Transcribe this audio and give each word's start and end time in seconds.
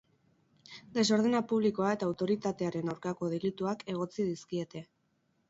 Desordena 0.95 1.41
publikoa 1.51 1.91
eta 1.97 2.07
autoritatearen 2.13 2.91
aurkako 2.95 3.31
delituak 3.35 3.87
egotzi 3.95 4.29
dizkiete. 4.33 4.85